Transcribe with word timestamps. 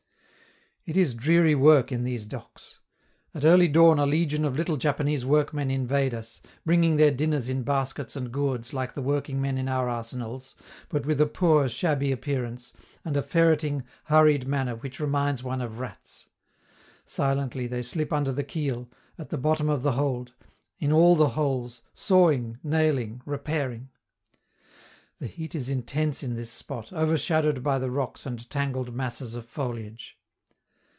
It 0.83 0.97
is 0.97 1.13
dreary 1.13 1.53
work 1.53 1.91
in 1.91 2.03
these 2.05 2.25
docks. 2.25 2.79
At 3.35 3.45
early 3.45 3.67
dawn 3.67 3.99
a 3.99 4.05
legion 4.07 4.43
of 4.43 4.57
little 4.57 4.77
Japanese 4.77 5.23
workmen 5.23 5.69
invade 5.69 6.11
us, 6.15 6.41
bringing 6.65 6.97
their 6.97 7.11
dinners 7.11 7.47
in 7.47 7.61
baskets 7.61 8.15
and 8.15 8.31
gourds 8.31 8.73
like 8.73 8.95
the 8.95 9.01
workingmen 9.03 9.59
in 9.59 9.69
our 9.69 9.87
arsenals, 9.87 10.55
but 10.89 11.05
with 11.05 11.21
a 11.21 11.27
poor, 11.27 11.69
shabby 11.69 12.11
appearance, 12.11 12.73
and 13.05 13.15
a 13.15 13.21
ferreting, 13.21 13.83
hurried 14.05 14.47
manner 14.47 14.75
which 14.75 14.99
reminds 14.99 15.43
one 15.43 15.61
of 15.61 15.77
rats. 15.77 16.29
Silently 17.05 17.67
they 17.67 17.83
slip 17.83 18.11
under 18.11 18.31
the 18.33 18.43
keel, 18.43 18.89
at 19.19 19.29
the 19.29 19.37
bottom 19.37 19.69
of 19.69 19.83
the 19.83 19.91
hold, 19.93 20.33
in 20.79 20.91
all 20.91 21.15
the 21.15 21.29
holes, 21.29 21.83
sawing, 21.93 22.57
nailing, 22.63 23.21
repairing. 23.27 23.89
The 25.19 25.27
heat 25.27 25.53
is 25.53 25.69
intense 25.69 26.23
in 26.23 26.33
this 26.33 26.49
spot, 26.51 26.91
overshadowed 26.91 27.61
by 27.61 27.77
the 27.77 27.91
rocks 27.91 28.25
and 28.25 28.49
tangled 28.49 28.95
masses 28.95 29.35
of 29.35 29.45
foliage. 29.45 30.17